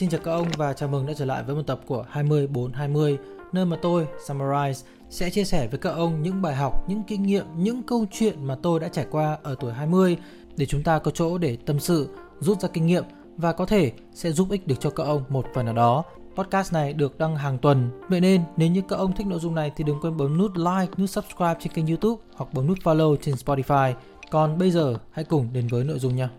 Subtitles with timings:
[0.00, 3.18] Xin chào các ông và chào mừng đã trở lại với một tập của 20420
[3.52, 7.22] nơi mà tôi, Summarize, sẽ chia sẻ với các ông những bài học, những kinh
[7.22, 10.16] nghiệm, những câu chuyện mà tôi đã trải qua ở tuổi 20
[10.56, 12.08] để chúng ta có chỗ để tâm sự,
[12.40, 13.04] rút ra kinh nghiệm
[13.36, 16.04] và có thể sẽ giúp ích được cho các ông một phần nào đó.
[16.36, 19.54] Podcast này được đăng hàng tuần, vậy nên nếu như các ông thích nội dung
[19.54, 22.78] này thì đừng quên bấm nút like, nút subscribe trên kênh YouTube hoặc bấm nút
[22.78, 23.94] follow trên Spotify.
[24.30, 26.30] Còn bây giờ hãy cùng đến với nội dung nha.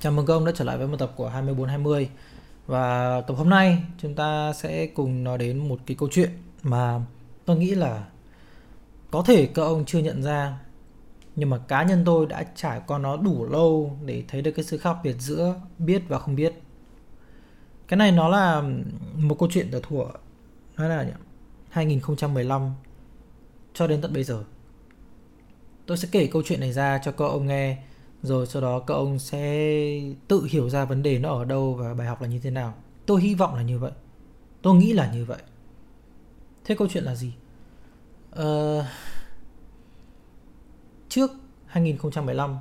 [0.00, 2.10] Chào mừng các ông đã trở lại với một tập của 2420
[2.66, 6.30] Và tập hôm nay chúng ta sẽ cùng nói đến một cái câu chuyện
[6.62, 7.00] mà
[7.44, 8.06] tôi nghĩ là
[9.10, 10.58] có thể các ông chưa nhận ra,
[11.36, 14.64] nhưng mà cá nhân tôi đã trải qua nó đủ lâu để thấy được cái
[14.64, 16.52] sự khác biệt giữa biết và không biết.
[17.88, 18.62] Cái này nó là
[19.14, 20.04] một câu chuyện từ thuở
[20.76, 21.06] nó là
[21.68, 22.72] 2015
[23.74, 24.44] cho đến tận bây giờ.
[25.86, 27.78] Tôi sẽ kể câu chuyện này ra cho các ông nghe
[28.22, 29.70] rồi sau đó các ông sẽ
[30.28, 32.74] tự hiểu ra vấn đề nó ở đâu và bài học là như thế nào.
[33.06, 33.92] Tôi hy vọng là như vậy.
[34.62, 35.38] Tôi nghĩ là như vậy.
[36.64, 37.32] Thế câu chuyện là gì?
[38.30, 38.84] Ờ,
[41.08, 41.30] trước
[41.66, 42.56] 2015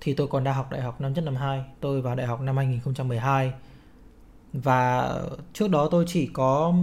[0.00, 2.40] thì tôi còn đang học đại học năm nhất năm 2 tôi vào đại học
[2.40, 3.52] năm 2012
[4.52, 5.12] và
[5.52, 6.74] trước đó tôi chỉ có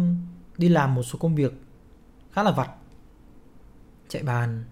[0.58, 1.54] đi làm một số công việc
[2.32, 2.70] khá là vặt.
[4.10, 4.64] Chạy bàn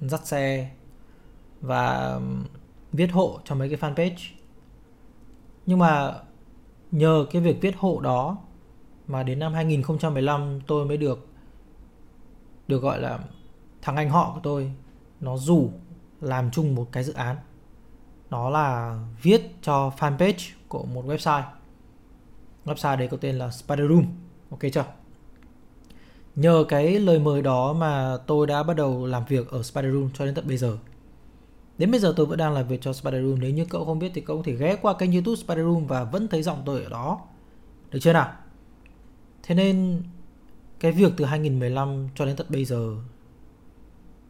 [0.00, 0.70] dắt xe
[1.60, 2.44] và um,
[2.92, 4.30] viết hộ cho mấy cái fanpage.
[5.66, 6.14] Nhưng mà
[6.90, 8.36] nhờ cái việc viết hộ đó
[9.06, 11.26] mà đến năm 2015 tôi mới được
[12.68, 13.18] được gọi là
[13.82, 14.72] thằng anh họ của tôi,
[15.20, 15.70] nó rủ
[16.20, 17.36] làm chung một cái dự án.
[18.30, 21.42] Đó là viết cho fanpage của một website.
[22.64, 24.04] Website đấy có tên là Spider Room.
[24.50, 24.84] Ok chưa?
[26.36, 30.10] Nhờ cái lời mời đó mà tôi đã bắt đầu làm việc ở Spider Room
[30.14, 30.76] cho đến tận bây giờ.
[31.78, 33.40] Đến bây giờ tôi vẫn đang làm việc cho Spider Room.
[33.40, 35.86] Nếu như cậu không biết thì cậu có thể ghé qua kênh youtube Spider Room
[35.86, 37.20] Và vẫn thấy giọng tôi ở đó.
[37.90, 38.32] Được chưa nào?
[39.42, 40.02] Thế nên
[40.80, 42.96] Cái việc từ 2015 cho đến tận bây giờ,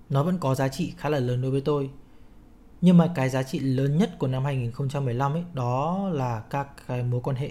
[0.09, 1.91] Nó vẫn có giá trị khá là lớn đối với tôi.
[2.81, 7.03] Nhưng mà cái giá trị lớn nhất của năm 2015 ấy, Đó là các cái
[7.03, 7.51] mối quan hệ.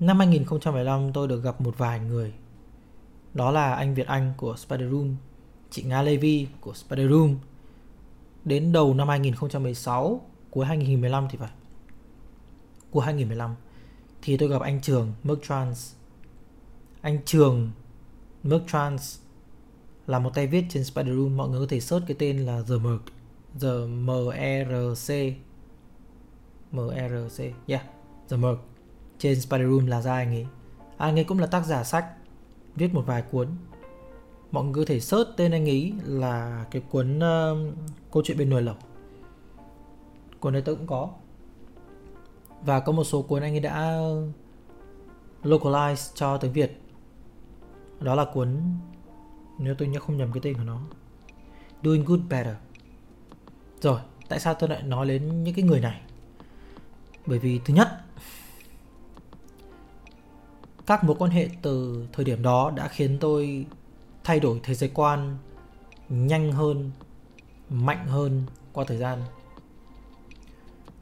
[0.00, 2.32] Năm 2015 tôi được gặp một vài người.
[3.34, 5.16] Đó là anh Việt Anh của Spider Room,
[5.70, 7.36] Chị Nga Levy của Spider Room
[8.44, 10.20] đến đầu năm 2016
[10.50, 11.50] cuối 2015 thì phải.
[12.90, 13.54] Của 2015
[14.22, 15.94] thì tôi gặp anh Trường Merc Trans.
[17.00, 17.70] Anh Trường
[18.42, 19.18] Merc Trans
[20.06, 22.62] là một tay viết trên Spider Room, mọi người có thể search cái tên là
[22.68, 23.02] The Merc
[23.60, 25.10] The M E R C.
[26.72, 27.82] M E R C, yeah,
[28.28, 28.58] The Merc
[29.18, 30.46] trên Spider Room là ra anh ấy.
[30.96, 32.06] Anh ấy cũng là tác giả sách,
[32.76, 33.48] viết một vài cuốn
[34.52, 37.74] mọi người có thể search tên anh ấy là cái cuốn uh,
[38.12, 38.76] câu chuyện bên nồi lẩu.
[40.40, 41.10] Cuốn này tôi cũng có.
[42.64, 44.00] Và có một số cuốn anh ấy đã
[45.42, 46.80] localize cho tiếng Việt.
[48.00, 48.56] Đó là cuốn
[49.58, 50.80] nếu tôi nhớ không nhầm cái tên của nó
[51.82, 52.54] Doing Good Better.
[53.80, 56.00] Rồi tại sao tôi lại nói đến những cái người này?
[57.26, 57.88] Bởi vì thứ nhất
[60.86, 63.66] các mối quan hệ từ thời điểm đó đã khiến tôi
[64.24, 65.38] thay đổi thế giới quan
[66.08, 66.90] nhanh hơn,
[67.70, 69.22] mạnh hơn qua thời gian.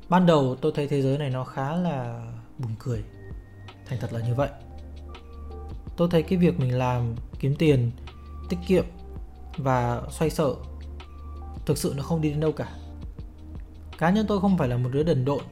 [0.09, 2.27] Ban đầu tôi thấy thế giới này nó khá là
[2.59, 3.05] buồn cười,
[3.87, 4.51] thành thật là như vậy.
[5.97, 7.91] Tôi thấy cái việc mình làm, kiếm tiền,
[8.49, 8.85] tiết kiệm
[9.57, 10.55] và xoay sở
[11.67, 12.69] thực sự nó không đi đến đâu cả.
[13.99, 15.43] Cá nhân tôi không phải là một đứa đần độn.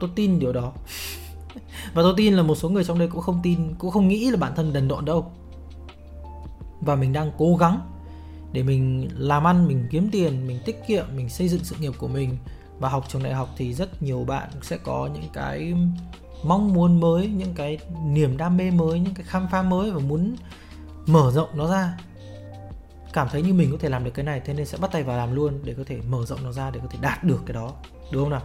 [0.00, 0.72] Tôi tin điều đó.
[1.94, 4.30] Và tôi tin là một số người trong đây cũng không tin, cũng không nghĩ
[4.30, 5.32] là bản thân đần độn đâu
[6.88, 7.80] và mình đang cố gắng
[8.52, 11.92] để mình làm ăn, mình kiếm tiền, mình tiết kiệm, mình xây dựng sự nghiệp
[11.98, 12.36] của mình.
[12.78, 15.74] Và học trường đại học thì rất nhiều bạn sẽ có những cái
[16.44, 20.00] mong muốn mới, những cái niềm đam mê mới, những cái khám phá mới và
[20.00, 20.36] muốn
[21.06, 21.98] mở rộng nó ra.
[23.12, 25.02] Cảm thấy như mình có thể làm được cái này, thế nên sẽ bắt tay
[25.02, 27.42] vào làm luôn để có thể mở rộng nó ra, để có thể đạt được
[27.46, 27.72] cái đó.
[28.12, 28.42] Đúng không nào?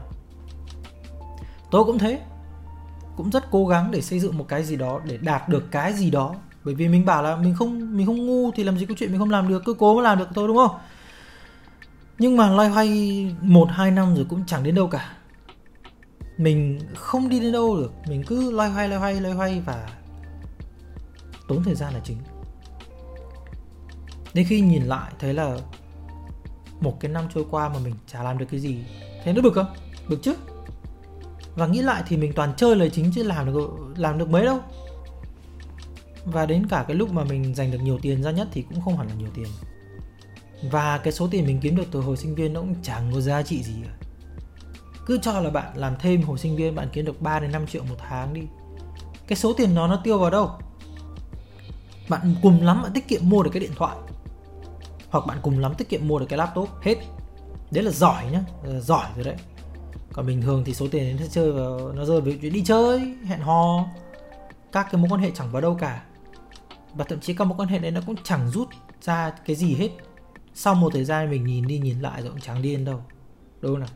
[1.71, 2.19] Tôi cũng thế.
[3.17, 5.93] Cũng rất cố gắng để xây dựng một cái gì đó, để đạt được cái
[5.93, 8.85] gì đó bởi vì mình bảo là mình không mình không ngu thì làm gì
[8.85, 10.77] có chuyện mình không làm được, cứ cố mà làm được thôi, đúng không?
[12.19, 15.17] Nhưng mà loay hoay một, hai năm rồi cũng chẳng đến đâu cả.
[16.37, 17.91] Mình không đi đến đâu được.
[18.07, 19.89] Mình cứ loay hoay loay hoay loay hoay và
[21.47, 22.17] tốn thời gian là chính.
[24.33, 25.57] Đến khi nhìn lại thấy là
[26.81, 28.85] một cái năm trôi qua mà mình chả làm được cái gì
[29.23, 29.73] thế nó bực không?
[30.09, 30.35] Bực chứ?
[31.55, 34.45] Và nghĩ lại thì mình toàn chơi lời chính chứ làm được làm được mấy
[34.45, 34.59] đâu
[36.25, 38.81] và đến cả cái lúc mà mình dành được nhiều tiền ra nhất thì cũng
[38.81, 39.47] không hẳn là nhiều tiền.
[40.71, 43.21] Và cái số tiền mình kiếm được từ hồi sinh viên nó cũng chẳng có
[43.21, 44.07] giá trị gì cả.
[45.05, 47.67] Cứ cho là bạn làm thêm hồi sinh viên, bạn kiếm được 3 đến 5
[47.67, 48.41] triệu một tháng đi.
[49.27, 50.51] Cái số tiền đó nó tiêu vào đâu?
[52.09, 53.97] Bạn cùng lắm bạn tiết kiệm mua được cái điện thoại.
[55.09, 56.95] Hoặc bạn cùng lắm tiết kiệm mua được cái laptop, hết.
[57.71, 59.35] Đấy là giỏi nhá là giỏi rồi đấy.
[60.13, 63.15] Còn bình thường thì số tiền nó chơi vào, nó rơi vào chuyện đi chơi,
[63.25, 63.85] hẹn hò.
[64.71, 66.03] Các cái mối quan hệ chẳng vào đâu cả
[66.93, 68.67] và thậm chí các mối quan hệ đấy nó cũng chẳng rút
[69.01, 69.89] ra cái gì hết.
[70.53, 73.03] Sau một thời gian mình nhìn đi nhìn lại rồi cũng chẳng điên đâu.
[73.61, 73.89] Đúng không nào?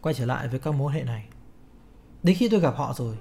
[0.00, 1.26] Quay trở lại với các mối quan hệ này.
[2.22, 3.16] Đến khi tôi gặp họ rồi,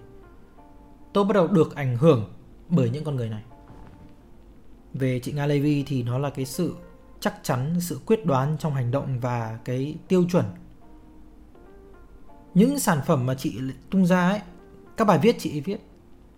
[1.13, 2.33] tôi bắt đầu được ảnh hưởng
[2.69, 3.44] bởi những con người này.
[4.94, 6.75] Về chị Nga Levy thì nó là cái sự
[7.19, 10.45] chắc chắn, sự quyết đoán trong hành động và cái tiêu chuẩn.
[12.54, 13.59] Những sản phẩm mà chị
[13.89, 14.42] tung ra ấy,
[14.98, 15.77] các bài viết chị viết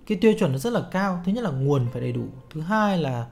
[0.05, 1.21] cái tiêu chuẩn nó rất là cao.
[1.25, 2.25] Thứ nhất là nguồn phải đầy đủ.
[2.49, 3.27] Thứ hai là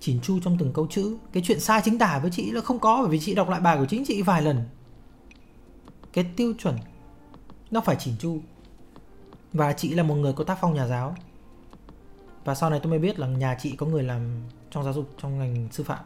[0.00, 1.16] chỉn chu trong từng câu chữ.
[1.32, 3.60] Cái chuyện sai chính tả với chị là không có, bởi vì chị đọc lại
[3.60, 4.62] bài của chính chị vài lần.
[6.12, 6.78] Cái tiêu chuẩn,
[7.70, 8.40] nó phải chỉn chu.
[9.52, 11.16] Và chị là một người có tác phong nhà giáo.
[12.44, 15.10] Và sau này tôi mới biết là nhà chị có người làm trong giáo dục,
[15.22, 16.04] trong ngành sư phạm.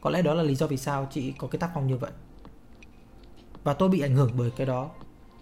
[0.00, 2.10] Có lẽ đó là lý do vì sao chị có cái tác phong như vậy.
[3.64, 4.90] Và tôi bị ảnh hưởng bởi cái đó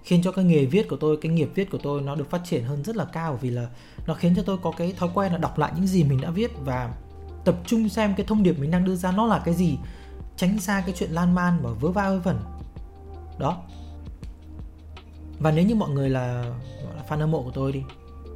[0.04, 2.40] khiến cho cái nghề viết của tôi cái nghiệp viết của tôi nó được phát
[2.44, 3.68] triển hơn rất là cao vì là
[4.06, 6.30] nó khiến cho tôi có cái thói quen là đọc lại những gì mình đã
[6.30, 6.94] viết và
[7.44, 9.78] tập trung xem cái thông điệp mình đang đưa ra nó là cái gì
[10.36, 12.38] tránh xa cái chuyện lan man và vớ va vớ vẩn.
[13.38, 13.62] Đó.
[15.38, 16.44] Và nếu như mọi người là,
[16.96, 17.82] là fan hâm mộ của tôi đi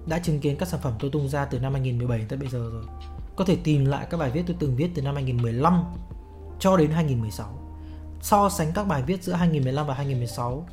[0.06, 2.70] đã chứng kiến các sản phẩm tôi tung ra từ năm 2017 tới bây giờ
[2.72, 2.84] rồi
[3.36, 5.84] có thể tìm lại các bài viết tôi từng viết từ năm 2015
[6.58, 7.58] cho đến 2016
[8.20, 10.66] so sánh các bài viết giữa 2015 và 2016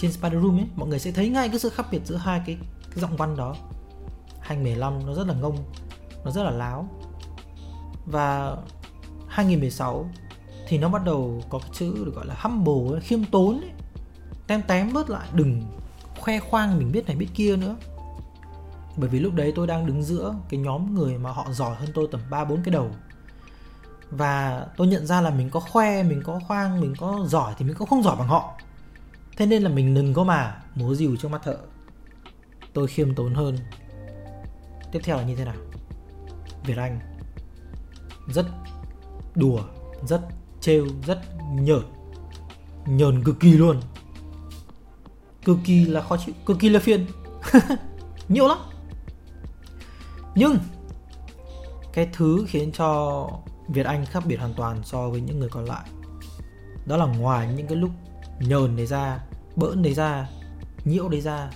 [0.00, 2.42] trên Spider Room ấy mọi người sẽ thấy ngay cái sự khác biệt giữa hai
[2.46, 2.56] cái,
[2.90, 3.56] cái giọng văn đó
[4.40, 5.56] 2015 nó rất là ngông
[6.24, 6.88] nó rất là láo
[8.06, 8.56] và
[9.28, 10.10] 2016
[10.68, 13.70] thì nó bắt đầu có cái chữ được gọi là humble ấy, khiêm tốn ấy.
[14.46, 15.62] tém tém bớt lại đừng
[16.20, 17.76] khoe khoang mình biết này biết kia nữa
[18.96, 21.88] bởi vì lúc đấy tôi đang đứng giữa cái nhóm người mà họ giỏi hơn
[21.94, 22.90] tôi tầm 3 4 cái đầu.
[24.10, 27.64] Và tôi nhận ra là mình có khoe, mình có khoang, mình có giỏi thì
[27.64, 28.56] mình cũng không giỏi bằng họ.
[29.40, 31.56] Thế nên là mình đừng có mà múa dìu trước mắt thợ.
[32.72, 33.58] Tôi khiêm tốn hơn.
[34.92, 35.54] Tiếp theo là như thế nào?
[36.64, 37.00] Việt Anh
[38.28, 38.46] rất
[39.34, 39.60] đùa,
[40.08, 40.20] rất
[40.60, 41.20] trêu, rất
[41.54, 41.82] nhợt.
[42.86, 43.80] Nhờn cực kỳ luôn.
[45.44, 47.06] Cực kỳ là khó chịu, cực kỳ là phiền.
[48.28, 48.58] Nhiều lắm
[50.34, 50.58] nhưng
[51.92, 53.28] cái thứ khiến cho
[53.68, 55.88] Việt Anh khác biệt hoàn toàn so với những người còn lại
[56.86, 57.90] đó là ngoài những cái lúc
[58.40, 59.20] nhờn đấy ra
[59.56, 60.28] bỡn đấy ra,
[60.84, 61.50] nhiễu đấy ra.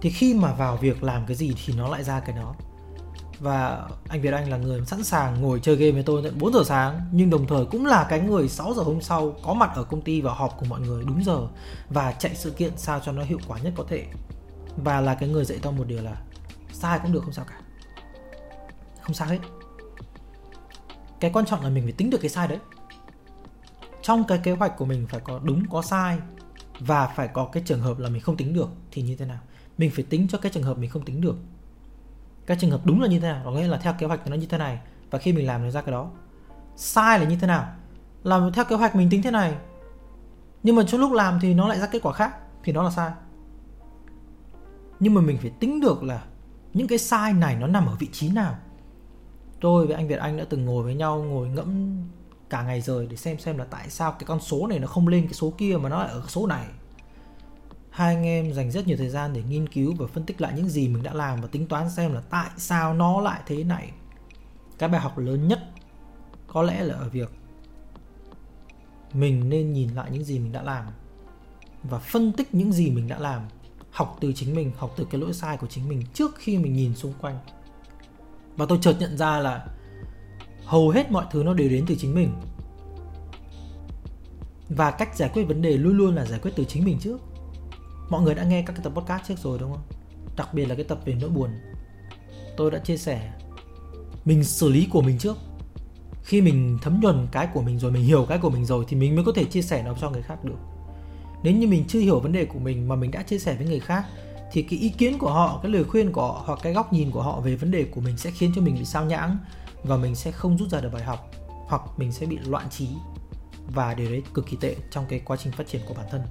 [0.00, 2.54] Thì khi mà vào việc làm cái gì thì nó lại ra cái đó.
[3.38, 6.52] Và anh Việt Anh là người sẵn sàng ngồi chơi game với tôi tận 4
[6.52, 9.70] giờ sáng, nhưng đồng thời cũng là cái người 6 giờ hôm sau có mặt
[9.74, 11.48] ở công ty và họp cùng mọi người đúng giờ
[11.90, 14.06] và chạy sự kiện sao cho nó hiệu quả nhất có thể.
[14.76, 16.16] Và là cái người dạy tôi một điều là
[16.72, 17.60] sai cũng được, không sao cả.
[19.02, 19.38] Không sao hết.
[21.20, 22.58] Cái quan trọng là mình phải tính được cái sai đấy.
[24.02, 26.18] Trong cái kế hoạch của mình phải có đúng, có sai
[26.80, 29.38] và phải có cái trường hợp là mình không tính được thì như thế nào?
[29.78, 31.36] Mình phải tính cho cái trường hợp mình không tính được.
[32.46, 33.42] Cái trường hợp đúng là như thế nào?
[33.44, 34.80] Có nghĩa là theo kế hoạch nó như thế này,
[35.10, 36.10] và khi mình làm nó ra cái đó,
[36.76, 37.66] sai là như thế nào?
[38.22, 39.54] Làm theo kế hoạch mình tính thế này,
[40.62, 42.90] nhưng mà trong lúc làm thì nó lại ra kết quả khác, thì nó là
[42.90, 43.12] sai.
[45.00, 46.24] Nhưng mà mình phải tính được là
[46.74, 48.58] những cái sai này nó nằm ở vị trí nào.
[49.60, 51.96] Tôi với anh Việt Anh đã từng ngồi với nhau, ngồi ngẫm
[52.52, 55.08] cả ngày rồi để xem xem là tại sao cái con số này nó không
[55.08, 56.66] lên cái số kia mà nó lại ở số này.
[57.90, 60.52] Hai anh em dành rất nhiều thời gian để nghiên cứu và phân tích lại
[60.56, 63.64] những gì mình đã làm và tính toán xem là tại sao nó lại thế
[63.64, 63.90] này.
[64.78, 65.60] Cái bài học lớn nhất
[66.46, 67.30] có lẽ là ở việc
[69.12, 70.84] mình nên nhìn lại những gì mình đã làm
[71.82, 73.42] và phân tích những gì mình đã làm,
[73.90, 76.74] học từ chính mình, học từ cái lỗi sai của chính mình trước khi mình
[76.74, 77.38] nhìn xung quanh.
[78.56, 79.66] Và tôi chợt nhận ra là
[80.64, 82.32] hầu hết mọi thứ nó đều đến từ chính mình.
[84.68, 87.20] Và cách giải quyết vấn đề luôn luôn là giải quyết từ chính mình trước.
[88.08, 89.82] Mọi người đã nghe các cái tập podcast trước rồi, đúng không?
[90.36, 91.50] Đặc biệt là cái tập về nỗi buồn.
[92.56, 93.32] Tôi đã chia sẻ
[94.24, 95.36] mình xử lý của mình trước.
[96.22, 98.96] Khi mình thấm nhuần cái của mình rồi, mình hiểu cái của mình rồi thì
[98.96, 100.58] mình mới có thể chia sẻ nó cho người khác được.
[101.42, 103.66] Nếu như mình chưa hiểu vấn đề của mình mà mình đã chia sẻ với
[103.66, 104.04] người khác
[104.52, 107.10] thì cái ý kiến của họ, cái lời khuyên của họ hoặc cái góc nhìn
[107.10, 109.38] của họ về vấn đề của mình sẽ khiến cho mình bị sao nhãng
[109.84, 111.30] và mình sẽ không rút ra được bài học
[111.66, 112.88] hoặc mình sẽ bị loạn trí.
[113.66, 116.22] Và điều đấy cực kỳ tệ trong cái quá trình phát triển của bản thân.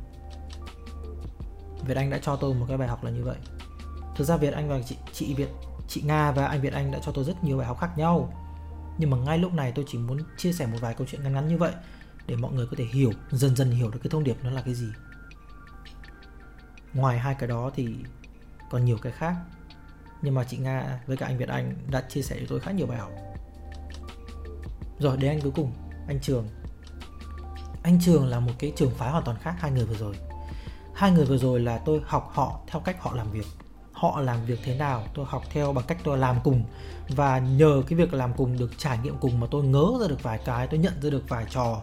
[1.85, 3.37] Việt Anh đã cho tôi một cái bài học là như vậy.
[4.15, 5.49] Thực ra Việt Anh và chị, chị Việt
[5.87, 8.33] chị Nga và anh Việt Anh đã cho tôi rất nhiều bài học khác nhau.
[8.97, 11.33] Nhưng mà ngay lúc này tôi chỉ muốn chia sẻ một vài câu chuyện ngắn
[11.33, 11.71] ngắn như vậy
[12.27, 14.61] để mọi người có thể hiểu dần dần hiểu được cái thông điệp nó là
[14.61, 14.87] cái gì.
[16.93, 17.95] Ngoài hai cái đó thì
[18.69, 19.35] còn nhiều cái khác.
[20.21, 22.71] Nhưng mà chị Nga với cả anh Việt Anh đã chia sẻ cho tôi khá
[22.71, 23.11] nhiều bài học
[25.01, 25.71] rồi, đến anh cuối cùng,
[26.07, 26.47] anh Trường.
[27.83, 30.15] Anh Trường là một cái trường phái hoàn toàn khác hai người vừa rồi.
[30.93, 33.45] Hai người vừa rồi là tôi học họ theo cách họ làm việc.
[33.91, 36.63] Họ làm việc thế nào, tôi học theo bằng cách tôi làm cùng.
[37.09, 40.23] Và nhờ cái việc làm cùng được trải nghiệm cùng mà tôi ngớ ra được
[40.23, 41.81] vài cái, tôi nhận ra được vài trò.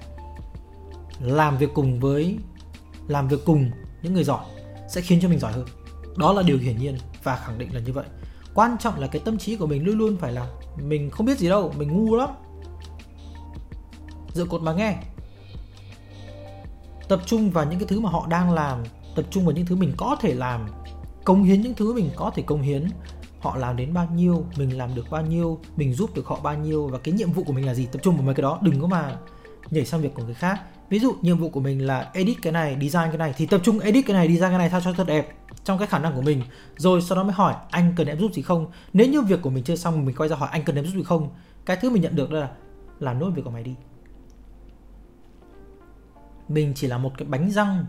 [1.21, 2.39] Làm việc cùng với,
[3.09, 3.71] làm việc cùng
[4.03, 4.45] những người giỏi
[4.89, 5.67] sẽ khiến cho mình giỏi hơn.
[6.17, 8.07] Đó là điều hiển nhiên và khẳng định là như vậy.
[8.55, 10.47] Quan trọng là cái tâm trí của mình luôn luôn phải là
[10.77, 12.29] mình không biết gì đâu, mình ngu lắm
[14.39, 14.97] dựa cột mà nghe.
[17.09, 18.83] Tập trung vào những cái thứ mà họ đang làm,
[19.17, 20.67] tập trung vào những thứ mình có thể làm,
[21.25, 22.89] cống hiến những thứ mình có thể cống hiến.
[23.41, 26.55] Họ làm đến bao nhiêu, mình làm được bao nhiêu, mình giúp được họ bao
[26.55, 27.87] nhiêu và cái nhiệm vụ của mình là gì?
[27.93, 29.17] Tập trung vào mấy cái đó, đừng có mà
[29.71, 30.61] nhảy sang việc của người khác.
[30.91, 33.61] Ví dụ, nhiệm vụ của mình là edit cái này, design cái này, thì tập
[33.65, 36.15] trung edit cái này, design cái này sao cho thật đẹp, trong cái khả năng
[36.15, 36.43] của mình.
[36.77, 38.67] Rồi sau đó mới hỏi, anh cần em giúp gì không?
[38.93, 40.93] Nếu như việc của mình chưa xong, mình quay ra hỏi, anh cần em giúp
[40.95, 41.29] gì không?
[41.67, 42.49] Cái thứ mình nhận được là,
[43.01, 43.75] làm nốt việc của mày đi
[46.49, 47.87] mình chỉ là một cái bánh răng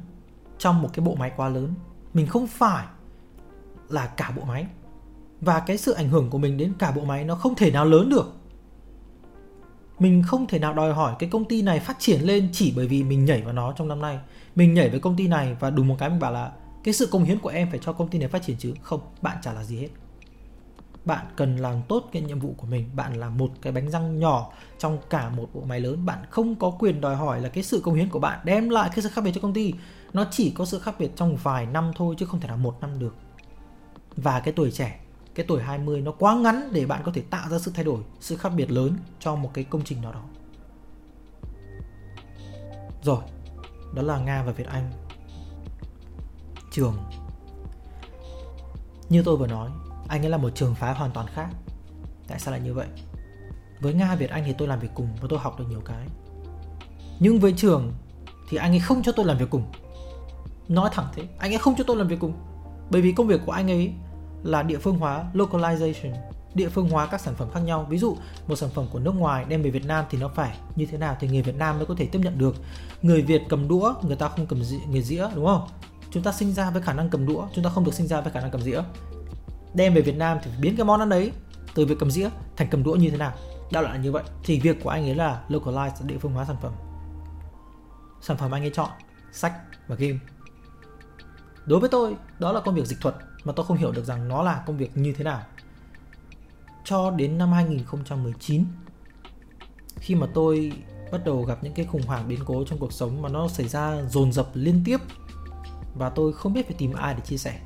[0.57, 1.73] trong một cái bộ máy quá lớn.
[2.13, 2.85] Mình không phải
[3.89, 4.65] là cả bộ máy.
[5.41, 7.85] Và cái sự ảnh hưởng của mình đến cả bộ máy nó không thể nào
[7.85, 8.35] lớn được.
[9.99, 12.87] Mình không thể nào đòi hỏi cái công ty này phát triển lên chỉ bởi
[12.87, 14.19] vì mình nhảy vào nó trong năm nay.
[14.55, 16.51] Mình nhảy với công ty này và đủ một cái mình bảo là,
[16.83, 18.73] cái sự công hiến của em phải cho công ty này phát triển chứ?
[18.81, 19.87] Không, bạn chả là gì hết
[21.09, 22.89] bạn cần làm tốt cái nhiệm vụ của mình.
[22.95, 26.05] Bạn là một cái bánh răng nhỏ trong cả một bộ máy lớn.
[26.05, 28.89] Bạn không có quyền đòi hỏi là cái sự công hiến của bạn đem lại
[28.95, 29.73] cái sự khác biệt cho công ty.
[30.13, 32.81] Nó chỉ có sự khác biệt trong vài năm thôi chứ không thể là một
[32.81, 33.15] năm được.
[34.15, 34.99] Và cái tuổi trẻ,
[35.35, 38.01] cái tuổi 20 nó quá ngắn để bạn có thể tạo ra sự thay đổi,
[38.19, 40.23] sự khác biệt lớn cho một cái công trình nào đó.
[43.03, 43.23] Rồi,
[43.95, 44.91] đó là nga và việt anh.
[46.71, 46.95] Trường.
[49.09, 49.69] Như tôi vừa nói
[50.09, 51.49] anh ấy là một trường phái hoàn toàn khác.
[52.27, 52.87] Tại sao lại như vậy?
[53.79, 56.07] Với nga việt anh thì tôi làm việc cùng và tôi học được nhiều cái.
[57.19, 57.93] Nhưng với trường
[58.49, 59.63] thì anh ấy không cho tôi làm việc cùng.
[60.67, 62.33] Nói thẳng thế anh ấy không cho tôi làm việc cùng.
[62.89, 63.93] Bởi vì công việc của anh ấy
[64.43, 66.13] là địa phương hóa localization
[66.53, 67.87] địa phương hóa các sản phẩm khác nhau.
[67.89, 70.57] Ví dụ một sản phẩm của nước ngoài đem về Việt Nam thì nó phải
[70.75, 72.55] như thế nào thì người Việt Nam mới có thể tiếp nhận được.
[73.01, 75.67] Người Việt cầm đũa người ta không cầm dĩa, người dĩa đúng không?
[76.11, 78.21] Chúng ta sinh ra với khả năng cầm đũa chúng ta không được sinh ra
[78.21, 78.81] với khả năng cầm dĩa
[79.73, 81.31] đem về Việt Nam thì biến cái món ăn đấy
[81.75, 83.33] từ việc cầm dĩa thành cầm đũa như thế nào.
[83.71, 84.23] Đạo là như vậy.
[84.43, 86.73] Thì việc của anh ấy là localize địa phương hóa sản phẩm.
[88.21, 88.89] Sản phẩm anh ấy chọn,
[89.31, 89.53] sách
[89.87, 90.19] và game.
[91.65, 94.27] Đối với tôi, đó là công việc dịch thuật mà tôi không hiểu được rằng
[94.27, 95.41] nó là công việc như thế nào.
[96.83, 98.65] Cho đến năm 2019
[99.95, 100.71] khi mà tôi
[101.11, 103.67] bắt đầu gặp những cái khủng hoảng biến cố trong cuộc sống mà nó xảy
[103.67, 104.97] ra dồn dập liên tiếp
[105.95, 107.59] và tôi không biết phải tìm ai để chia sẻ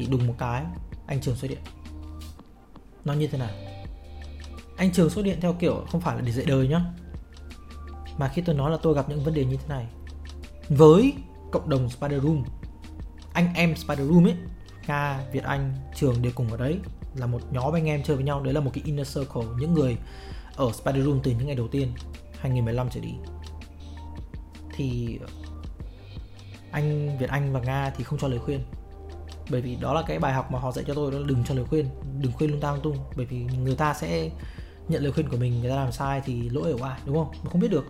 [0.00, 0.64] thì đùng một cái
[1.06, 1.58] anh trường xuất điện.
[3.04, 3.50] Nó như thế nào?
[4.76, 6.84] Anh trường xuất điện theo kiểu không phải là để dạy đời nhá.
[8.18, 9.86] Mà khi tôi nói là tôi gặp những vấn đề như thế này.
[10.68, 11.12] Với
[11.52, 12.44] cộng đồng Spider Room
[13.32, 14.34] anh em Spider Room ấy
[14.86, 16.78] Nga, Việt Anh, Trường đều cùng ở đấy
[17.14, 18.42] là một nhóm anh em chơi với nhau.
[18.42, 19.96] Đấy là một cái inner circle những người
[20.56, 21.92] ở Spider Room từ những ngày đầu tiên
[22.38, 23.14] 2015 trở đi.
[24.76, 25.18] Thì
[26.70, 28.60] anh Việt Anh và Nga thì không cho lời khuyên
[29.50, 31.44] bởi vì đó là cái bài học mà họ dạy cho tôi, đó là đừng
[31.44, 31.86] cho lời khuyên,
[32.20, 32.96] đừng khuyên lung ta lung tung.
[33.16, 34.30] Bởi vì người ta sẽ
[34.88, 37.30] nhận lời khuyên của mình, người ta làm sai thì lỗi ở ai, đúng không?
[37.44, 37.84] Mà không biết được.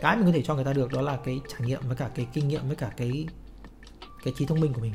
[0.00, 2.10] Cái mình có thể cho người ta được đó là cái trải nghiệm với cả
[2.14, 3.26] cái kinh nghiệm với cả cái
[4.24, 4.94] cái trí thông minh của mình.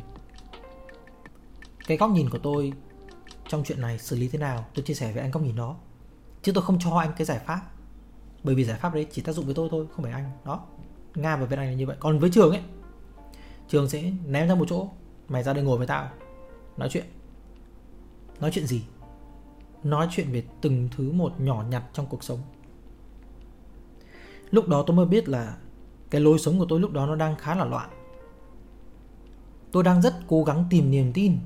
[1.87, 2.73] Cái góc nhìn của tôi
[3.47, 4.65] trong chuyện này xử lý thế nào?
[4.73, 5.75] Tôi chia sẻ với anh góc nhìn đó.
[6.41, 7.61] Chứ tôi không cho anh cái giải pháp.
[8.43, 10.31] Bởi vì giải pháp đấy chỉ tác dụng với tôi thôi, không phải anh.
[10.45, 10.65] Đó.
[11.15, 11.97] Nga và việt anh là như vậy.
[11.99, 12.61] Còn với trường ấy,
[13.67, 14.89] trường sẽ ném ra một chỗ
[15.29, 16.09] mày ra đây ngồi với tao.
[16.77, 17.05] Nói chuyện.
[18.39, 18.83] Nói chuyện gì?
[19.83, 22.39] Nói chuyện về từng thứ một nhỏ nhặt trong cuộc sống.
[24.51, 25.57] Lúc đó tôi mới biết là
[26.09, 27.89] cái lối sống của tôi lúc đó nó đang khá là loạn.
[29.71, 31.37] Tôi đang rất cố gắng tìm niềm tin.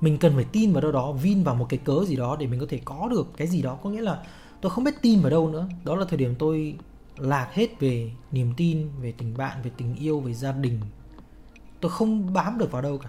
[0.00, 2.46] Mình cần phải tin vào đâu đó, vin vào một cái cớ gì đó để
[2.46, 3.78] mình có thể có được cái gì đó.
[3.82, 4.22] Có nghĩa là
[4.60, 5.68] tôi không biết tin vào đâu nữa.
[5.84, 6.76] Đó là thời điểm tôi
[7.16, 10.80] lạc hết về niềm tin, về tình bạn, về tình yêu, về gia đình
[11.80, 13.08] tôi không bám được vào đâu cả.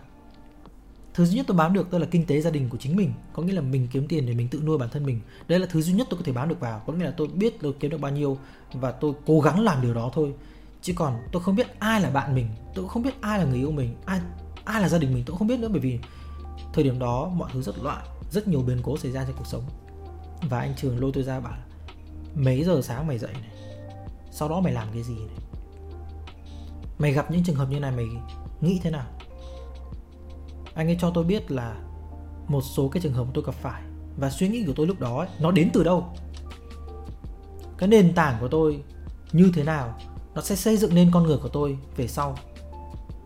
[1.14, 3.14] Thứ duy nhất tôi bám được tôi là kinh tế gia đình của chính mình.
[3.34, 5.22] Có nghĩa là mình kiếm tiền để mình tự nuôi bản thân mình.
[5.48, 6.82] Đấy là thứ duy nhất tôi có thể bám được vào.
[6.88, 8.38] Có nghĩa là tôi biết tôi kiếm được bao nhiêu
[8.74, 10.34] và tôi cố gắng làm điều đó thôi.
[10.82, 13.46] Chứ còn tôi không biết ai là bạn mình, tôi cũng không biết ai là
[13.46, 14.20] người yêu mình, ai
[14.66, 15.68] ai là gia đình mình, tôi cũng không biết nữa.
[15.72, 16.00] Bởi vì
[16.74, 19.48] thời điểm đó mọi thứ rất loạn, rất nhiều biến cố xảy ra trong cuộc
[19.48, 19.64] sống.
[20.50, 21.58] Và anh trường lôi tôi ra bảo
[22.36, 23.52] mấy giờ sáng mày dậy này?
[24.32, 25.38] Sau đó mày làm cái gì này?
[27.00, 28.08] Mày gặp những trường hợp như này mày
[28.62, 29.06] nghĩ thế nào?
[30.74, 31.76] Anh ấy cho tôi biết là
[32.48, 33.82] một số cái trường hợp tôi gặp phải
[34.18, 36.14] và suy nghĩ của tôi lúc đó ấy, nó đến từ đâu?
[37.78, 38.84] Cái nền tảng của tôi
[39.32, 40.00] như thế nào
[40.36, 42.38] nó sẽ xây dựng nên con người của tôi về sau.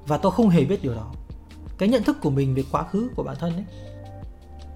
[0.07, 1.11] Và tôi không hề biết điều đó.
[1.77, 3.65] Cái nhận thức của mình về quá khứ của bản thân ấy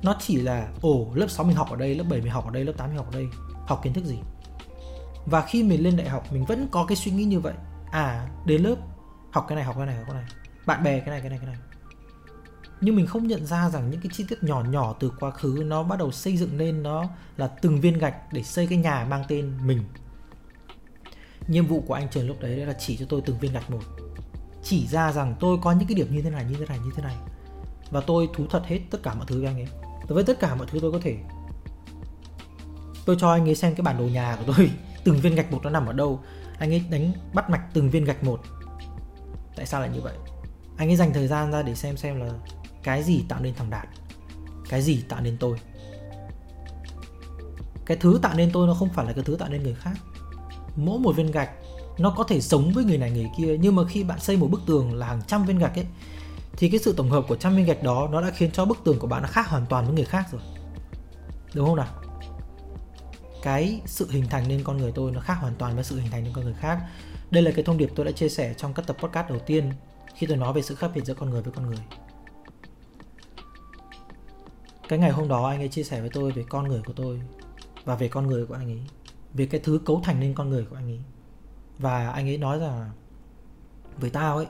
[0.01, 2.51] nó chỉ là ồ lớp 6 mình học ở đây lớp 7 mình học ở
[2.51, 3.27] đây lớp 8 mình học ở đây.
[3.67, 4.19] Học kiến thức gì?
[5.25, 7.53] Và khi mình lên đại học mình vẫn có cái suy nghĩ như vậy.
[7.91, 8.75] À đến lớp
[9.31, 10.25] học cái này học cái này học cái này
[10.67, 11.57] bạn bè, cái này cái này cái này.
[12.81, 15.63] Nhưng mình không nhận ra rằng những cái chi tiết nhỏ nhỏ từ quá khứ
[15.65, 17.05] nó bắt đầu xây dựng lên nó
[17.37, 19.83] là từng viên gạch để xây cái nhà mang tên mình.
[21.47, 23.81] Nhiệm vụ của anh trường lúc đấy là chỉ cho tôi từng viên gạch một.
[24.63, 26.91] Chỉ ra rằng tôi có những cái điểm như thế này, như thế này, như
[26.95, 27.15] thế này.
[27.91, 29.67] Và tôi thú thật hết tất cả mọi thứ với anh ấy.
[30.07, 31.17] Với tất cả mọi thứ tôi có thể,
[33.05, 34.71] tôi cho anh ấy xem cái bản đồ nhà của tôi.
[35.03, 36.19] Từng viên gạch một nó nằm ở đâu.
[36.59, 38.41] Anh ấy đánh, bắt mạch từng viên gạch một.
[39.55, 40.13] Tại sao lại như vậy?
[40.77, 42.29] Anh ấy dành thời gian ra để xem xem là
[42.83, 43.87] cái gì tạo nên thằng đạt,
[44.69, 45.57] cái gì tạo nên tôi.
[47.85, 49.93] Cái thứ tạo nên tôi nó không phải là cái thứ tạo nên người khác.
[50.75, 51.49] Mỗi một viên gạch
[51.97, 54.47] nó có thể sống với người này người kia, nhưng mà khi bạn xây một
[54.51, 55.85] bức tường là hàng trăm viên gạch ấy,
[56.57, 58.77] thì cái sự tổng hợp của trăm viên gạch đó nó đã khiến cho bức
[58.83, 60.41] tường của bạn nó khác hoàn toàn với người khác rồi.
[61.53, 61.87] Đúng không nào?
[63.43, 66.11] Cái sự hình thành nên con người tôi nó khác hoàn toàn với sự hình
[66.11, 66.79] thành nên con người khác.
[67.31, 69.71] Đây là cái thông điệp tôi đã chia sẻ trong các tập podcast đầu tiên
[70.17, 71.79] khi tôi nói về sự khác biệt giữa con người với con người.
[74.87, 77.21] Cái ngày hôm đó anh ấy chia sẻ với tôi về con người của tôi
[77.85, 78.81] và về con người của anh ấy,
[79.33, 80.99] về cái thứ cấu thành nên con người của anh ấy.
[81.79, 82.91] Và anh ấy nói rằng,
[83.97, 84.47] với tao ấy,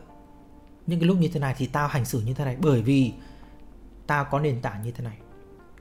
[0.88, 3.13] những cái lúc như thế này thì tao hành xử như thế này bởi vì
[4.07, 5.17] tao có nền tảng như thế này.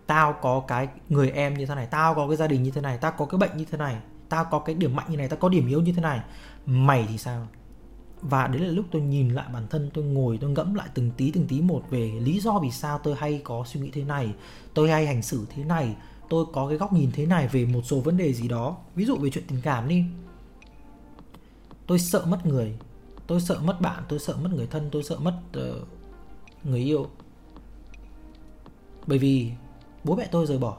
[0.07, 2.81] Tao có cái người em như thế này, tao có cái gia đình như thế
[2.81, 3.97] này, tao có cái bệnh như thế này,
[4.29, 6.21] tao có cái điểm mạnh như này, tao có điểm yếu như thế này.
[6.67, 7.47] Mày thì sao?
[8.23, 11.11] Và đấy là lúc tôi nhìn lại bản thân tôi ngồi tôi ngẫm lại từng
[11.17, 14.05] tí từng tí một về lý do vì sao tôi hay có suy nghĩ thế
[14.05, 14.35] này
[14.75, 15.97] tôi hay hành xử thế này
[16.29, 18.77] tôi có cái góc nhìn thế này về một số vấn đề gì đó.
[18.95, 20.05] Ví dụ về chuyện tình cảm đi.
[21.87, 22.79] Tôi sợ mất người
[23.27, 25.89] tôi sợ mất bạn tôi sợ mất người thân tôi sợ mất uh,
[26.65, 27.07] người yêu.
[29.07, 29.53] Bởi vì
[30.05, 30.77] bố mẹ tôi rời bỏ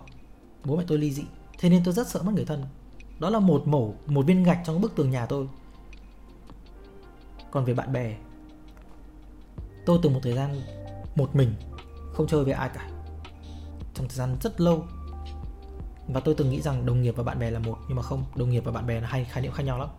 [0.66, 1.24] bố mẹ tôi ly dị
[1.60, 2.66] thế nên tôi rất sợ mất người thân.
[3.20, 5.48] Đó là một mẩu một viên gạch trong bức tường nhà tôi
[7.58, 8.16] còn về bạn bè.
[9.86, 10.62] Tôi từng một thời gian
[11.16, 11.54] một mình
[12.14, 12.90] không chơi với ai cả.
[13.94, 14.86] Trong thời gian rất lâu.
[16.08, 18.24] Và tôi từng nghĩ rằng đồng nghiệp và bạn bè là một nhưng mà không
[18.36, 19.90] đồng nghiệp và bạn bè là hai khái niệm khác nhau lắm.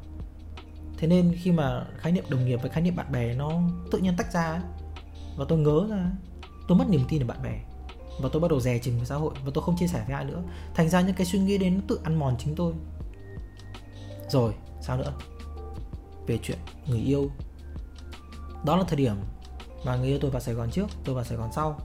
[0.98, 3.52] Thế nên khi mà khái niệm đồng nghiệp với khái niệm bạn bè nó
[3.90, 4.60] tự nhiên tách ra ấy,
[5.36, 6.10] và tôi ngớ ra
[6.68, 7.60] tôi mất niềm tin ở bạn bè
[8.20, 10.14] và tôi bắt đầu dè chừng với xã hội và tôi không chia sẻ với
[10.14, 10.42] ai nữa.
[10.74, 12.72] Thành ra những cái suy nghĩ đến nó tự ăn mòn chính tôi.
[14.28, 15.12] Rồi sao nữa?
[16.26, 17.30] Về chuyện người yêu
[18.64, 19.14] đó là thời điểm
[19.84, 21.80] mà người yêu tôi vào Sài Gòn trước, tôi vào Sài Gòn sau.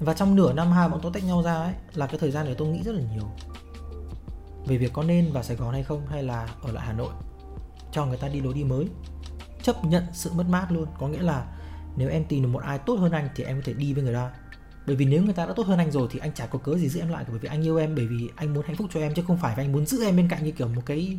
[0.00, 2.46] Và trong nửa năm hai bọn tôi tách nhau ra ấy, là cái thời gian
[2.46, 3.28] để tôi nghĩ rất là nhiều
[4.66, 7.12] về việc có nên vào Sài Gòn hay không hay là ở lại Hà Nội
[7.92, 8.88] cho người ta đi lối đi mới.
[9.62, 11.46] Chấp nhận sự mất mát luôn, có nghĩa là
[11.96, 14.02] nếu em tìm được một ai tốt hơn anh thì em có thể đi với
[14.04, 14.30] người ta.
[14.86, 16.78] Bởi vì nếu người ta đã tốt hơn anh rồi thì anh chả có cớ
[16.78, 18.86] gì giữ em lại bởi vì anh yêu em, bởi vì anh muốn hạnh phúc
[18.94, 21.18] cho em chứ không phải anh muốn giữ em bên cạnh như kiểu một cái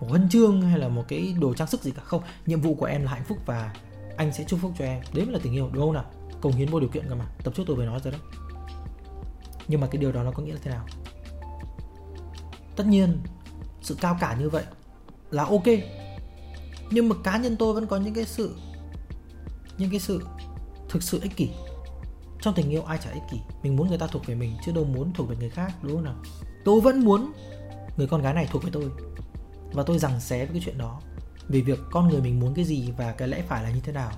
[0.00, 2.02] một huân chương hay là một cái đồ trang sức gì cả.
[2.04, 3.74] Không, nhiệm vụ của em là hạnh phúc và
[4.16, 5.02] anh sẽ chúc phúc cho em.
[5.14, 6.04] Đấy mới là tình yêu, đúng không nào?
[6.40, 7.26] Cống hiến vô điều kiện cơ mà.
[7.44, 8.20] Tập trước tôi vừa nói rồi đấy
[9.68, 10.86] nhưng mà cái điều đó nó có nghĩa là thế nào?
[12.76, 13.18] Tất nhiên,
[13.80, 14.64] sự cao cả như vậy
[15.30, 15.66] là ok.
[16.90, 18.56] Nhưng mà cá nhân tôi vẫn có những cái sự,
[19.78, 20.26] những cái sự
[20.88, 21.50] thực sự ích kỷ.
[22.40, 23.38] Trong tình yêu ai chả ích kỷ.
[23.62, 25.92] Mình muốn người ta thuộc về mình chứ đâu muốn thuộc về người khác, đúng
[25.92, 26.14] không nào?
[26.64, 27.32] Tôi vẫn muốn
[27.96, 28.90] người con gái này thuộc về tôi
[29.72, 31.00] và tôi rằng xé với cái chuyện đó
[31.48, 33.92] về việc con người mình muốn cái gì và cái lẽ phải là như thế
[33.92, 34.10] nào.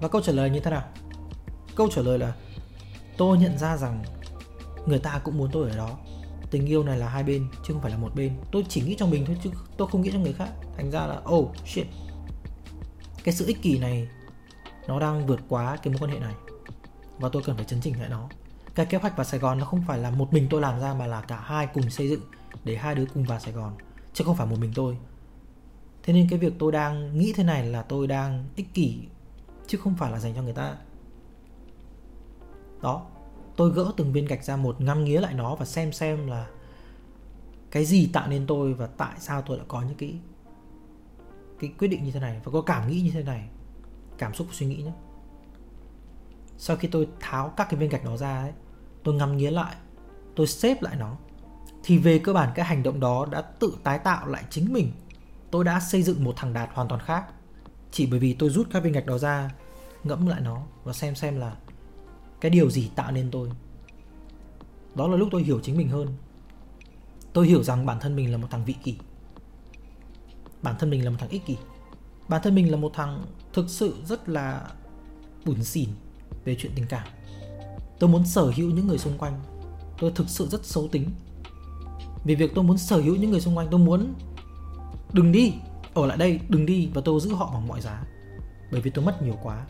[0.00, 0.82] Và câu trả lời như thế nào?
[1.76, 2.34] Câu trả lời là,
[3.16, 4.04] tôi nhận ra rằng
[4.86, 5.90] người ta cũng muốn tôi ở đó.
[6.50, 8.32] Tình yêu này là hai bên chứ không phải là một bên.
[8.52, 10.48] Tôi chỉ nghĩ trong mình thôi chứ tôi không nghĩ trong người khác.
[10.76, 11.86] Thành ra là oh shit.
[13.24, 14.08] Cái sự ích kỷ này
[14.88, 16.34] nó đang vượt quá cái mối quan hệ này.
[17.18, 18.28] Và tôi cần phải chấn chỉnh lại nó.
[18.74, 20.94] Cái kế hoạch vào Sài Gòn nó không phải là một mình tôi làm ra
[20.94, 22.20] mà là cả hai cùng xây dựng
[22.64, 23.76] để hai đứa cùng vào Sài Gòn,
[24.12, 24.98] chứ không phải một mình tôi.
[26.02, 29.00] Thế nên cái việc tôi đang nghĩ thế này là tôi đang ích kỷ,
[29.66, 30.76] chứ không phải là dành cho người ta.
[32.82, 33.06] Đó,
[33.56, 36.46] tôi gỡ từng viên gạch ra một ngắm nghía lại nó và xem xem là
[37.70, 40.18] cái gì tạo nên tôi và tại sao tôi lại có những cái
[41.58, 43.48] cái quyết định như thế này và có cảm nghĩ như thế này.
[44.18, 44.92] Cảm xúc suy nghĩ nhé.
[46.58, 48.52] Sau khi tôi tháo các cái viên gạch đó ra ấy,
[49.02, 49.76] tôi ngắm nghía lại,
[50.36, 51.16] tôi xếp lại nó
[51.84, 54.92] thì về cơ bản cái hành động đó đã tự tái tạo lại chính mình.
[55.50, 57.24] Tôi đã xây dựng một thằng đạt hoàn toàn khác.
[57.90, 59.50] Chỉ bởi vì tôi rút các viên gạch đó ra,
[60.04, 61.56] ngẫm lại nó và xem xem là
[62.40, 63.50] cái điều gì tạo nên tôi.
[64.94, 66.08] Đó là lúc tôi hiểu chính mình hơn.
[67.32, 68.96] Tôi hiểu rằng bản thân mình là một thằng vị kỷ.
[70.62, 71.56] Bản thân mình là một thằng ích kỷ.
[72.28, 74.70] Bản thân mình là một thằng thực sự rất là
[75.44, 75.88] bủn xỉn
[76.44, 77.08] về chuyện tình cảm.
[77.98, 79.40] Tôi muốn sở hữu những người xung quanh.
[79.98, 81.10] Tôi thực sự rất xấu tính
[82.24, 84.14] vì việc tôi muốn sở hữu những người xung quanh tôi muốn.
[85.12, 85.54] Đừng đi,
[85.94, 88.02] ở lại đây, đừng đi và tôi giữ họ bằng mọi giá.
[88.72, 89.66] Bởi vì tôi mất nhiều quá.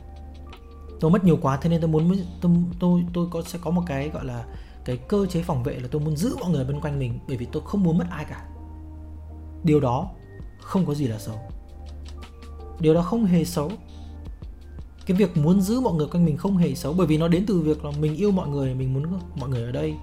[1.01, 3.83] Tôi mất nhiều quá, thế nên tôi muốn tôi tôi tôi có sẽ có một
[3.87, 4.45] cái gọi là
[4.85, 7.37] cái cơ chế phòng vệ là tôi muốn giữ mọi người bên quanh mình bởi
[7.37, 8.49] vì tôi không muốn mất ai cả.
[9.65, 10.11] Điều đó
[10.61, 11.39] không có gì là xấu.
[12.81, 13.71] Điều đó không hề xấu.
[15.07, 17.45] Cái việc muốn giữ mọi người quanh mình không hề xấu bởi vì nó đến
[17.47, 19.95] từ việc là mình yêu mọi người, mình muốn mọi người ở đây.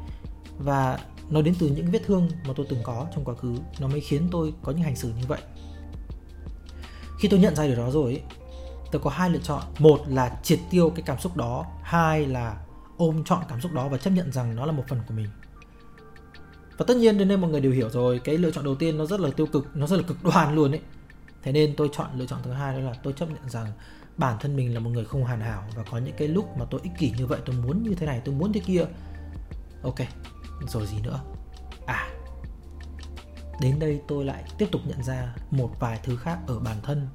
[0.57, 0.99] Và
[1.31, 3.99] nó đến từ những vết thương mà tôi từng có trong quá khứ, nó mới
[3.99, 5.41] khiến tôi có những hành xử như vậy.
[7.19, 8.21] Khi tôi nhận ra điều đó rồi
[8.91, 9.63] tôi có hai lựa chọn.
[9.79, 12.57] Một là triệt tiêu cái cảm xúc đó, hai là
[12.97, 15.27] ôm chọn cảm xúc đó và chấp nhận rằng nó là một phần của mình.
[16.77, 18.97] Và tất nhiên đến đây mọi người đều hiểu rồi, cái lựa chọn đầu tiên
[18.97, 20.81] nó rất là tiêu cực, nó rất là cực đoan luôn ấy.
[21.43, 23.67] Thế nên tôi chọn lựa chọn thứ hai đó là tôi chấp nhận rằng
[24.17, 26.65] bản thân mình là một người không hoàn hảo và có những cái lúc mà
[26.65, 28.85] tôi ích kỷ như vậy, tôi muốn như thế này, tôi muốn thế kia.
[29.83, 29.99] Ok
[30.67, 31.19] rồi gì nữa?
[31.85, 32.07] À
[33.61, 37.07] đến đây tôi lại tiếp tục nhận ra một vài thứ khác ở bản thân.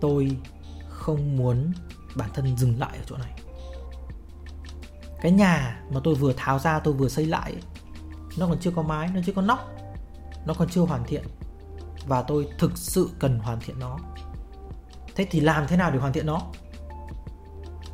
[0.00, 0.36] Tôi
[0.88, 1.72] không muốn
[2.16, 3.32] bản thân dừng lại ở chỗ này.
[5.20, 7.54] Cái nhà mà tôi vừa tháo ra, tôi vừa xây lại,
[8.38, 9.72] nó còn chưa có mái, nó chưa có nóc,
[10.46, 11.24] nó còn chưa hoàn thiện.
[12.06, 13.98] Và tôi thực sự cần hoàn thiện nó.
[15.14, 16.42] Thế thì làm thế nào để hoàn thiện nó?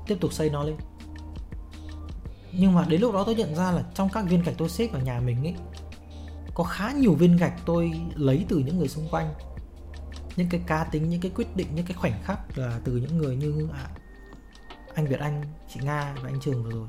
[0.07, 0.77] Tiếp tục xây nó lên
[2.53, 4.89] nhưng mà đến lúc đó tôi nhận ra là trong các viên gạch tôi xếp
[4.93, 5.55] ở nhà mình ấy
[6.55, 9.35] có khá nhiều viên gạch tôi lấy từ những người xung quanh.
[10.37, 13.19] Những cái cá tính những cái quyết định những cái khoảnh khắc là từ những
[13.19, 13.91] người như à,
[14.95, 15.43] anh Việt Anh
[15.75, 16.89] chị Nga và anh Trường vừa rồi.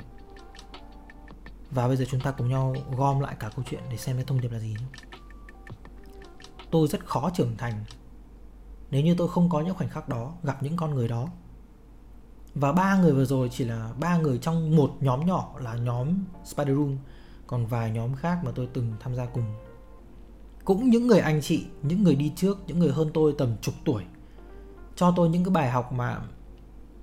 [1.71, 4.25] Và bây giờ chúng ta cùng nhau gom lại cả câu chuyện để xem cái
[4.25, 4.75] thông điệp là gì
[6.71, 7.85] tôi rất khó trưởng thành.
[8.91, 11.27] Nếu như tôi không có những khoảnh khắc đó gặp những con người đó
[12.55, 16.13] và ba người vừa rồi chỉ là ba người trong một nhóm nhỏ là nhóm
[16.45, 16.97] Spider Room.
[17.47, 19.43] Còn vài nhóm khác mà tôi từng tham gia cùng.
[20.65, 23.75] Cũng những người anh chị, những người đi trước, những người hơn tôi tầm chục
[23.85, 24.03] tuổi.
[24.95, 26.21] Cho tôi những cái bài học mà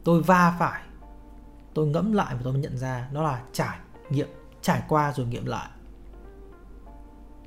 [0.04, 0.82] tôi va phải.
[1.74, 3.78] Tôi ngẫm lại và tôi nhận ra đó là trải
[4.10, 4.28] nghiệm,
[4.62, 5.70] trải qua rồi nghiệm lại.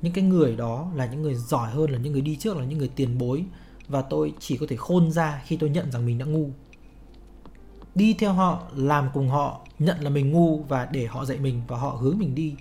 [0.00, 2.64] Những cái người đó là những người giỏi hơn là những người đi trước, là
[2.64, 3.44] những người tiền bối.
[3.88, 6.50] Và tôi chỉ có thể khôn ra khi tôi nhận rằng mình đã ngu
[7.94, 11.62] đi theo họ, làm cùng họ, nhận là mình ngu và để họ dạy mình
[11.68, 12.54] và họ hướng mình đi.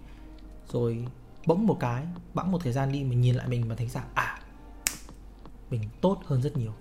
[0.70, 1.06] Rồi
[1.46, 4.06] bỗng một cái, bẵng một thời gian đi, mình nhìn lại mình và thấy rằng
[4.14, 4.40] à
[5.74, 6.72] mình tốt hơn rất nhiều.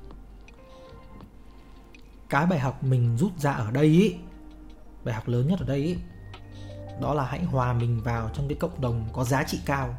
[2.29, 4.15] Cái bài học mình rút ra ở đây ý,
[5.05, 5.97] bài học lớn nhất ở đây ý,
[7.01, 9.95] đó là hãy hòa mình vào trong cái cộng đồng có giá trị cao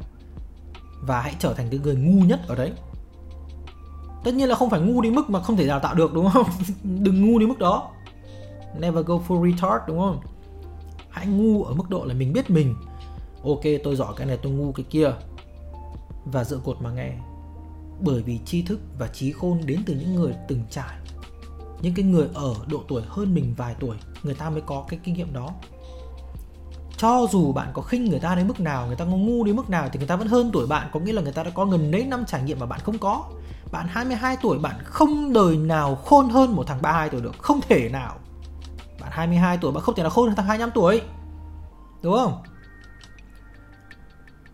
[1.00, 2.72] và hãy trở thành cái người ngu nhất ở đấy.
[4.24, 6.30] Tất nhiên là không phải ngu đến mức mà không thể đào tạo được, đúng
[6.30, 6.46] không?
[6.82, 7.90] Đừng ngu đến mức đó
[8.80, 10.20] never go for retard, đúng không?
[11.10, 12.74] Hãy ngu ở mức độ là mình biết mình.
[13.44, 15.12] Ok, tôi giỏi cái này, tôi ngu cái kia.
[16.24, 17.12] Và dựa cột mà nghe.
[18.00, 20.96] Bởi vì tri thức và trí khôn đến từ những người từng trải.
[21.82, 25.00] Những cái người ở độ tuổi hơn mình vài tuổi, người ta mới có cái
[25.04, 25.50] kinh nghiệm đó.
[26.96, 29.56] Cho dù bạn có khinh người ta đến mức nào, người ta có ngu đến
[29.56, 30.88] mức nào, thì người ta vẫn hơn tuổi bạn.
[30.92, 32.98] Có nghĩa là người ta đã có gần đấy năm trải nghiệm mà bạn không
[32.98, 33.24] có.
[33.72, 37.38] Bạn 22 tuổi, bạn không đời nào khôn hơn một thằng 32 tuổi được.
[37.38, 38.14] Không thể nào.
[39.14, 41.02] 22 tuổi bạn không thể nào khôn hơn thằng 25 tuổi.
[42.02, 42.42] Đúng không?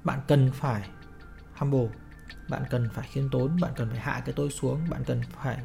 [0.04, 0.82] Bạn cần phải
[1.56, 1.88] humble,
[2.48, 5.58] bạn cần phải khiêm tốn, bạn cần phải hạ cái tôi xuống, bạn cần phải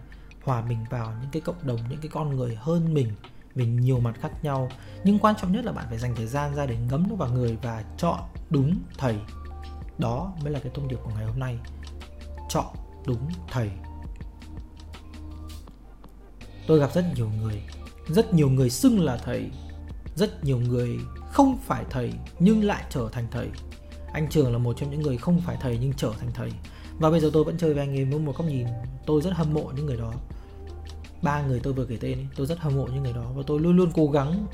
[0.44, 3.14] hòa mình vào những cái cộng đồng, những cái con người hơn mình
[3.56, 4.70] mình nhiều mặt khác nhau.
[5.04, 7.30] Nhưng quan trọng nhất là bạn phải dành thời gian ra để ngấm nó vào
[7.30, 9.20] người và chọn đúng thầy.
[9.98, 11.60] Đó mới là cái thông điệp của ngày hôm nay.
[12.50, 13.72] Chọn đúng thầy.
[16.68, 17.64] Tôi gặp rất nhiều người
[18.08, 19.50] rất nhiều người xưng là thầy
[20.16, 21.00] rất nhiều người
[21.32, 23.50] không phải thầy nhưng lại trở thành thầy.
[24.14, 26.52] Anh trường là một trong những người không phải thầy nhưng trở thành thầy.
[27.00, 28.68] Và bây giờ tôi vẫn chơi với anh ấy với một góc nhìn.
[29.06, 30.14] Tôi rất hâm mộ những người đó.
[31.22, 33.44] Ba người tôi vừa kể tên ấy, tôi rất hâm mộ những người đó và
[33.48, 34.48] tôi luôn luôn cố gắng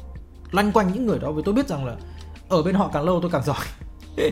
[0.51, 1.95] loanh quanh những người đó vì tôi biết rằng là
[2.49, 3.65] ở bên họ càng lâu tôi càng giỏi.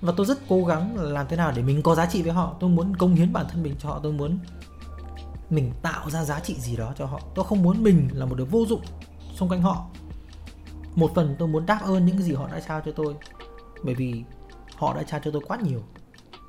[0.00, 2.56] Và tôi rất cố gắng làm thế nào để mình có giá trị với họ.
[2.60, 4.00] Tôi muốn công hiến bản thân mình cho họ.
[4.02, 4.38] Tôi muốn
[5.50, 7.20] mình tạo ra giá trị gì đó cho họ.
[7.34, 8.80] Tôi không muốn mình là một đứa vô dụng
[9.34, 9.86] xung quanh họ.
[10.94, 13.14] Một phần tôi muốn đáp ơn những cái gì họ đã trao cho tôi,
[13.82, 14.22] bởi vì
[14.76, 15.82] họ đã trao cho tôi quá nhiều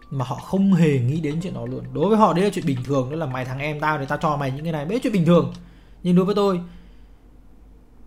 [0.10, 1.84] mà họ không hề nghĩ đến chuyện đó luôn.
[1.94, 4.06] Đối với họ, đấy là chuyện bình thường đó là mày thằng em tao thì
[4.06, 5.54] tao cho mày những cái này, đấy chuyện bình thường.
[6.04, 6.62] Nhưng đối với tôi,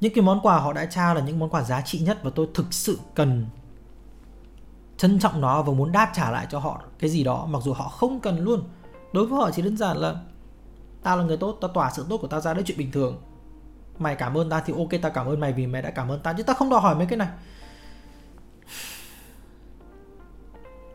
[0.00, 2.31] những cái món quà họ đã trao là những món quà giá trị nhất và
[2.35, 3.46] tôi thực sự cần
[4.96, 7.72] trân trọng nó và muốn đáp trả lại cho họ cái gì đó, mặc dù
[7.72, 8.62] họ không cần luôn.
[9.12, 10.14] Đối với họ chỉ đơn giản là
[11.02, 13.22] tao là người tốt, tao tỏa sự tốt của tao ra, đấy chuyện bình thường.
[13.98, 16.20] Mày cảm ơn tao thì ok, tao cảm ơn mày vì mày đã cảm ơn
[16.20, 17.28] tao, chứ tao không đòi hỏi mấy cái này.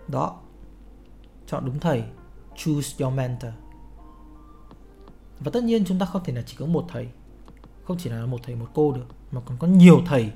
[0.07, 0.39] Đó.
[1.47, 2.03] Chọn đúng thầy.
[2.55, 3.51] Choose your mentor.
[5.39, 7.07] Và tất nhiên chúng ta không thể là chỉ có một thầy.
[7.83, 10.31] Không chỉ là một thầy, một cô được, mà còn có nhiều thầy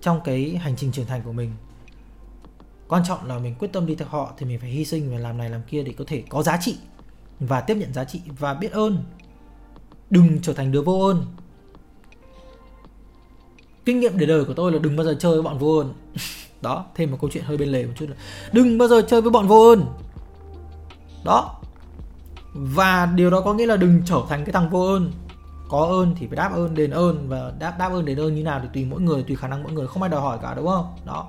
[0.00, 1.52] trong cái hành trình trưởng thành của mình.
[2.88, 5.18] Quan trọng là mình quyết tâm đi theo họ thì mình phải hy sinh và
[5.18, 6.78] làm này làm kia để có thể có giá trị
[7.40, 9.04] và tiếp nhận giá trị và biết ơn.
[10.10, 11.26] Đừng trở thành đứa vô ơn.
[13.84, 15.94] Kinh nghiệm để đời của tôi là đừng bao giờ chơi với bọn vô ơn.
[16.62, 18.16] Đó, thêm một câu chuyện hơi bên lề một chút là
[18.52, 19.84] đừng bao giờ chơi với bọn vô ơn.
[21.24, 21.60] Đó.
[22.52, 25.12] Và điều đó có nghĩa là đừng trở thành cái thằng vô ơn.
[25.68, 28.42] Có ơn thì phải đáp ơn đền ơn và đáp đáp ơn đền ơn như
[28.42, 29.86] nào thì tùy mỗi người, tùy khả năng mỗi người.
[29.86, 30.96] Không ai đòi hỏi cả, đúng không?
[31.06, 31.28] Đó.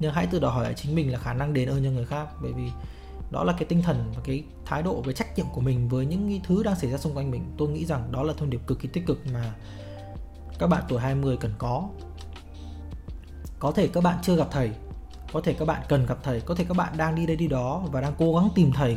[0.00, 2.06] Nhưng hãy tự đòi hỏi ở chính mình là khả năng đền ơn cho người
[2.06, 2.26] khác.
[2.42, 2.70] Bởi vì
[3.30, 6.06] đó là cái tinh thần và cái thái độ với trách nhiệm của mình với
[6.06, 7.54] những thứ đang xảy ra xung quanh mình.
[7.58, 9.54] Tôi nghĩ rằng đó là thông điệp cực kỳ tích cực mà
[10.58, 11.88] các bạn tuổi 20 cần có.
[13.58, 14.70] Có thể các bạn chưa gặp thầy,
[15.32, 17.48] có thể các bạn cần gặp thầy, có thể các bạn đang đi đây đi
[17.48, 18.96] đó và đang cố gắng tìm thầy.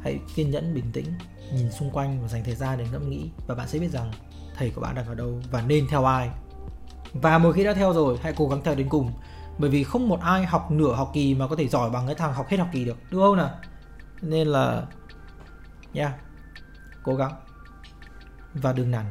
[0.00, 1.06] Hãy kiên nhẫn, bình tĩnh,
[1.52, 4.12] nhìn xung quanh và dành thời gian để ngẫm nghĩ và bạn sẽ biết rằng
[4.56, 6.30] thầy của bạn đang ở đâu và nên theo ai.
[7.12, 9.12] Và một khi đã theo rồi, hãy cố gắng theo đến cùng
[9.58, 12.14] bởi vì không một ai học nửa học kỳ mà có thể giỏi bằng cái
[12.14, 13.50] thằng học hết học kỳ được đúng không nào?
[14.22, 14.82] Nên là
[15.92, 16.20] nha yeah,
[17.02, 17.32] cố gắng.
[18.54, 19.04] Và đừng nản.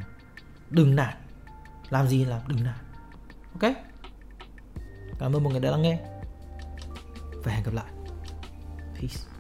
[0.70, 1.14] Đừng nản.
[1.90, 2.42] Làm gì làm?
[2.48, 2.78] Đừng nản.
[3.54, 3.74] Ok?
[5.20, 6.00] Cảm ơn mọi người đã lắng nghe.
[7.44, 7.86] Và hẹn gặp lại.
[8.94, 9.35] Peace.